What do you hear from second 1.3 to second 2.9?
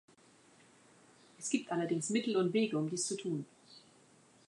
Es gibt allerdings Mittel und Wege, um